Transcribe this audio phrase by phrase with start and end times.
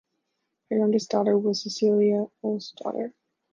[0.71, 3.13] Her youngest daughter was Cecilia Ulvsdotter.